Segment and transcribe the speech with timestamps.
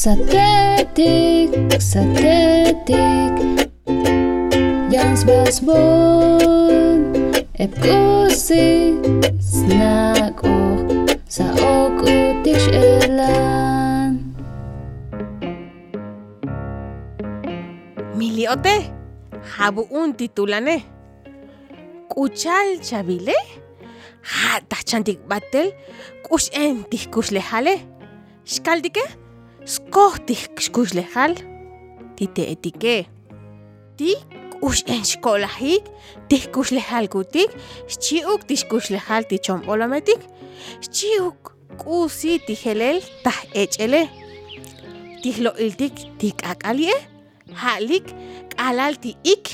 [0.00, 3.60] Să te tic, să te tic
[4.90, 7.14] Ganz was bun
[7.52, 8.94] E pusi
[10.42, 10.90] och
[11.26, 14.34] Să och utik elan
[18.14, 18.94] Miliote
[19.56, 20.84] Habu un titulane.
[22.08, 23.32] Kuchal chavile
[24.22, 25.74] Ha da, tachantik batel.
[26.28, 27.80] Kush entik kush lehale.
[28.42, 29.19] Shkaldike?
[29.90, 31.32] Kohtih xkuxlejal
[32.16, 32.96] tite'etike.
[33.98, 34.20] Tik
[34.66, 35.84] ux en xkolajik
[36.28, 37.50] tijkuxlejalkutik
[37.90, 40.20] xchi'uk tixkuxlejal tichomb'olometik
[40.84, 41.40] xchi'uk
[41.80, 44.08] k'usi tijelel taj ech'elej
[45.22, 47.00] tijlo'iltik tik'ak'alye'
[47.60, 48.06] ja'lik
[48.52, 49.44] k'alal ti ik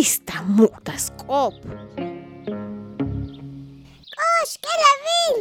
[0.00, 1.54] istamu' task'ob
[4.12, 5.36] k'ox k'elab'il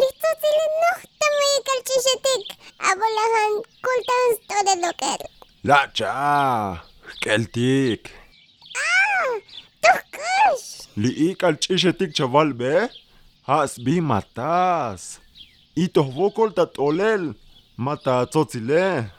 [0.00, 2.44] lijtzutzilij noj tomeyik alchixetik
[2.88, 3.52] Abolahan
[3.84, 5.20] kultan stode loker.
[5.68, 6.80] Lacha,
[7.20, 8.10] keltik.
[8.76, 9.32] Ah,
[9.84, 10.88] tuhkush!
[10.96, 12.88] Liik al chishetik chaval be.
[13.48, 15.20] Has bi matas.
[15.76, 17.34] Itoh vokol tatolel.
[17.76, 19.10] Mata tzotzile.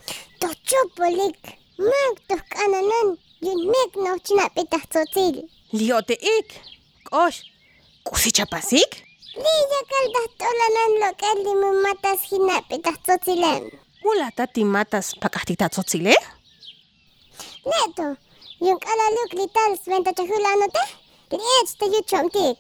[0.41, 1.39] Tochupolik.
[1.77, 3.07] Mag tuhkananan.
[3.45, 5.35] Yunek no chinapitah tzotzil.
[5.73, 6.49] Liote ik,
[7.07, 7.33] k'ox,
[8.05, 8.91] k'usichapasik?
[9.35, 13.71] Niin, Lillakaltas tolananlo matas hinapi tatzotzilen.
[14.03, 16.23] Mulatati matas pakahti tatzotzilen?
[17.65, 18.15] Neto,
[18.59, 20.83] yung alaluk lital sventa chahulano te,
[21.31, 22.59] liech te yuchom tik.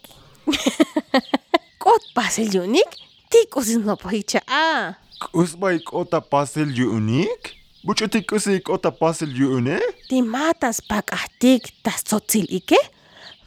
[1.83, 2.95] Kot pasel yunik,
[3.29, 4.93] tik usin no pohicha a.
[5.19, 7.57] Kusmai kota pasel yunik?
[7.83, 9.79] Buchoti kusik kota pasel yune?
[10.07, 12.79] Ti matas pakahtik tas tzotzil ike?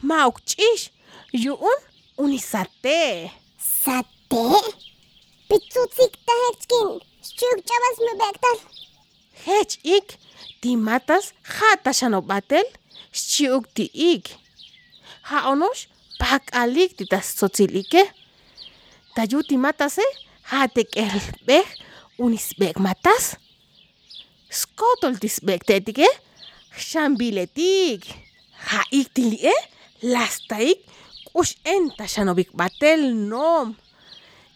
[0.03, 0.91] Mauk chish,
[1.33, 3.31] yun Унисате.
[3.59, 4.47] Сате?
[5.47, 7.01] Пицуцик тахечкин.
[7.23, 8.57] Щук чавас мы бектал.
[9.43, 10.17] Хеч ик.
[10.61, 12.63] Диматас хата шано бател.
[13.11, 14.25] Щук ти ик.
[15.21, 15.87] Ха онош
[16.19, 18.03] пак алик ти тас социлике.
[19.15, 20.05] Таю диматасе
[20.43, 21.65] хатек элбех
[22.17, 23.35] унис бек матас.
[24.49, 26.07] Скотол тис бек тетике.
[26.77, 28.03] Шамбилетик.
[28.67, 29.51] Ха ик тилие.
[29.51, 29.55] Э?
[30.01, 30.79] Ластаик.
[31.35, 33.75] Lastaik k'ux'en taxanobik batel nom.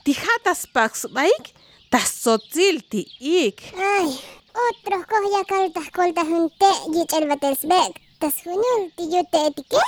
[0.04, 1.54] Tijatas paksb'aik
[1.92, 3.60] tas tzotzil ti'ik.
[3.76, 4.08] Ay,
[4.54, 8.00] otro kohya kaltah koltah hunte yichel batelsbek.
[8.20, 9.84] Tas hunul tiyute etike?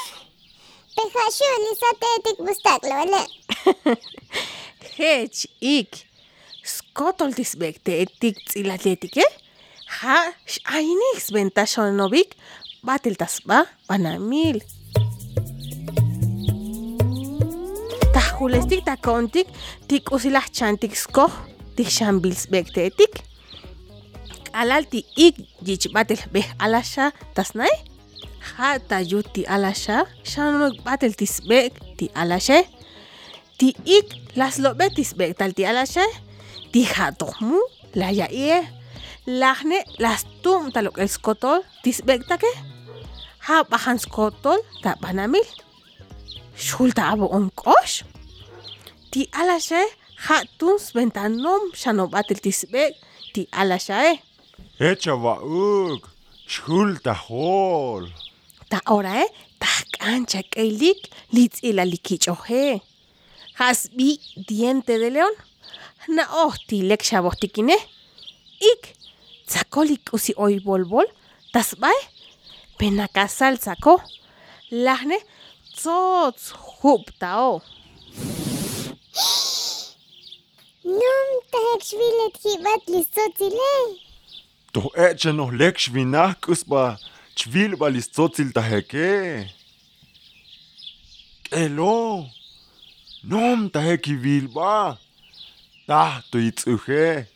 [0.96, 3.23] Pejashu lisate etik bustak lole.
[4.97, 5.91] Hech ik.
[6.63, 9.25] Skotol tisbek te'etik tz'ilatletike?
[10.02, 12.35] Ja, x'aynik sbenta xonobik
[12.84, 14.59] batel tasb'a banamil.
[18.41, 19.46] Tajulestik takontik
[19.85, 21.29] tik'usilaj chantik skoj
[21.78, 23.19] tixambilsbek te'etik.
[24.50, 27.69] K'alal ti'ik yichb'atel b'ej alaxa tasnay?
[28.57, 32.66] Ja tayu ti alaxa xanok b'atel tisb'ek ti alaxe.
[33.62, 36.02] Ti'ik laslob'ek tisb'ek tal ti alaxe.
[36.73, 37.62] Tijatojmu
[37.94, 38.66] la ya'ie.
[39.29, 42.50] Lajne lastum talok el skotol tisb'ek take.
[43.46, 45.46] Ja b'ajan skotol ta b'anamil.
[46.58, 48.02] Xul ta abo'on k'ox.
[49.11, 49.81] Ti alaxe
[50.25, 52.94] ja tun sventanom xanob'atel tisb'ek
[53.33, 54.13] ti alaxae.
[54.79, 56.07] Hecha vauk.
[56.53, 58.07] Shul tahol.
[58.72, 59.25] Ta ora e
[59.59, 61.01] tajk'an chak'eylik
[61.35, 62.79] litz'ila likich'oje.
[63.59, 64.09] Jasb'i
[64.47, 65.35] diente de león.
[66.16, 67.78] Na'oj tilek xaboj tikine.
[68.72, 68.95] Ik
[69.49, 71.07] tzakol ik'usi oy bolbol
[71.53, 71.99] tasb'ay
[72.79, 73.99] penakasal tzako.
[74.85, 75.19] Lajne
[75.75, 77.59] tzotz jub'ta'o.
[80.85, 83.73] Num tahek shvilet hibat listotzile.
[84.73, 86.97] Toh echa noh lek shvinah kusba
[87.35, 89.11] chvil balis tzotzil taheke.
[91.44, 92.25] Kelo.
[93.23, 94.97] Nom taheki vilba.
[95.88, 97.28] Tah to yitzuje.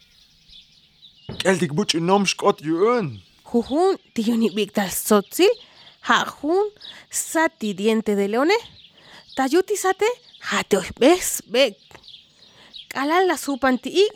[1.42, 3.20] Keltik buch nom shkot yuun.
[3.50, 5.54] Jujun tiyonib'ik tal tzotzil
[6.08, 6.72] ja'jun
[7.10, 8.58] sati diente de leone.
[9.36, 10.10] Tayuti sate
[10.52, 11.76] jateojb'ej sb'ek.
[12.92, 14.14] K'alal la supan ti'ik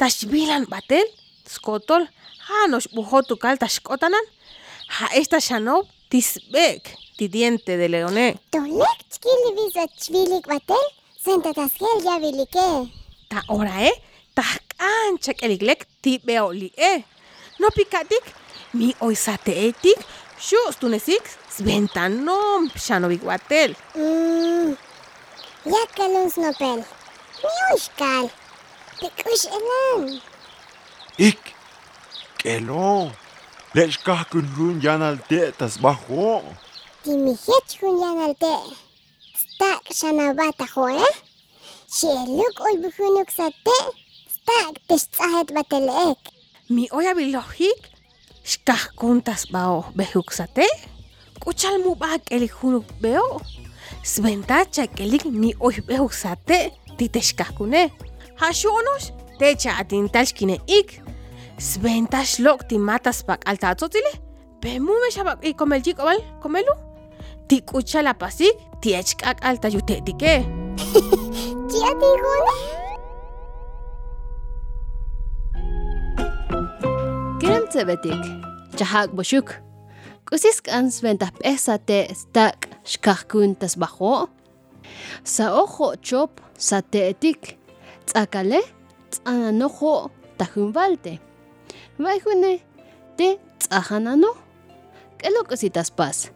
[0.00, 1.06] taxb'ilan b'atel
[1.48, 2.04] skotol
[2.48, 4.24] janox b'ujot tukal taxk'otanan
[4.96, 6.82] ja'ex taxanob tisb'ek
[7.16, 8.26] ti diente de leone.
[8.54, 10.84] Tolek chkili visat shvilik batel.
[11.24, 12.68] Senta tasgel ya vilike.
[13.28, 13.92] Ta ora e
[14.38, 16.92] tajk'an chak'eliklek tib'e'oli'e.
[17.60, 18.24] No pikatik
[18.78, 19.98] mi oy sate'etik
[20.38, 23.74] xu's tunesik sventanom xanobik b'atel.
[25.68, 25.74] Mmm.
[25.74, 26.80] Ya kalun snopel.
[27.44, 28.26] Mi uxkal.
[29.00, 30.20] Pikush elan.
[31.18, 31.54] Ik.
[32.40, 33.10] Kelo.
[33.74, 36.40] Lech kahkun hun yanal te tas bajo.
[37.04, 38.54] Timihech hun yanalte.
[39.36, 41.14] Stak shanabata ho, eh?
[41.96, 43.78] Sheluk ulbuhunuk sate.
[44.34, 46.18] Stak tishtahet batelek.
[46.70, 47.80] Mi oya bilojik,
[48.44, 50.66] xkahkuntas bao bejuksate,
[51.40, 53.40] kuchal mu ba kelik hunuk beo,
[54.08, 56.58] Sventa chakelik ni oibe usate
[56.96, 57.90] titeshkakune.
[58.40, 60.08] Hashonos techa atin
[60.66, 61.02] ik.
[61.58, 64.12] Sventa shlok ti matas pak alta tzotile.
[64.60, 66.72] Pe mume shabak komel jik oval komelu.
[67.48, 70.44] Ti kucha la pasik ti echkak alta yute dike.
[71.68, 72.56] Tia tigone.
[77.40, 78.22] Kerem tzebetik.
[78.76, 79.52] Chahak boshuk.
[80.24, 84.28] Kusisk ansventa pesate stak shkahkun tas bajo.
[85.24, 87.58] Sa ojo chop sa teetik,
[88.08, 88.60] tsakale,
[89.12, 91.18] tsananojo tajunvalte.
[91.98, 92.52] Vaijune,
[93.16, 94.32] te tsajanano.
[95.18, 96.30] Kelo kusitas pas.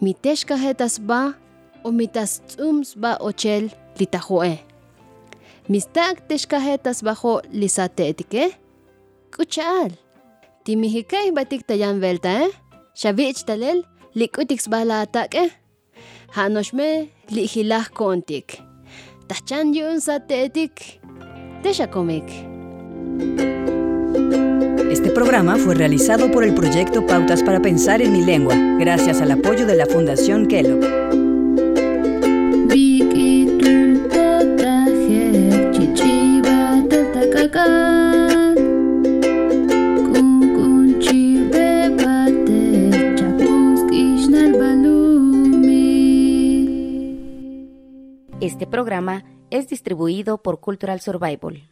[0.00, 1.34] Miteshkajetas ba
[1.84, 3.68] o mitas tsums ba ochel
[3.98, 4.54] litajoe.
[5.68, 8.54] Mistak teshkajetas bajo lisateetike.
[9.34, 9.90] Kuchal.
[10.64, 12.54] Timihikay batik tayan velta eh?
[12.94, 13.82] Shavich talel
[21.62, 22.24] Teshakomik.
[24.90, 29.32] Este programa fue realizado por el proyecto Pautas para Pensar en mi lengua, gracias al
[29.32, 31.05] apoyo de la Fundación Kellogg.
[48.76, 51.66] Programa es distribuido por Cultural Survival.